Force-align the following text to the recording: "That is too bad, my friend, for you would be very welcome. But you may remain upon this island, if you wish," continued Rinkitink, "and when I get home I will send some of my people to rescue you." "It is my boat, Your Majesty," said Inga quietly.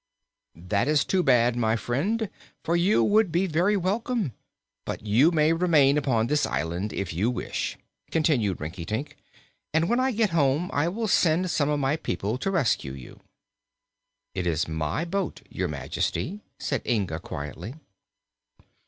"That 0.55 0.87
is 0.87 1.05
too 1.05 1.21
bad, 1.21 1.55
my 1.55 1.75
friend, 1.75 2.27
for 2.63 2.75
you 2.75 3.03
would 3.03 3.31
be 3.31 3.45
very 3.45 3.77
welcome. 3.77 4.33
But 4.83 5.05
you 5.05 5.29
may 5.29 5.53
remain 5.53 5.95
upon 5.95 6.25
this 6.25 6.47
island, 6.47 6.91
if 6.91 7.13
you 7.13 7.29
wish," 7.29 7.77
continued 8.09 8.59
Rinkitink, 8.59 9.15
"and 9.75 9.87
when 9.87 9.99
I 9.99 10.09
get 10.11 10.31
home 10.31 10.71
I 10.73 10.87
will 10.87 11.07
send 11.07 11.51
some 11.51 11.69
of 11.69 11.79
my 11.79 11.97
people 11.97 12.39
to 12.39 12.49
rescue 12.49 12.93
you." 12.93 13.19
"It 14.33 14.47
is 14.47 14.67
my 14.67 15.05
boat, 15.05 15.43
Your 15.51 15.67
Majesty," 15.67 16.41
said 16.57 16.81
Inga 16.87 17.19
quietly. 17.19 17.75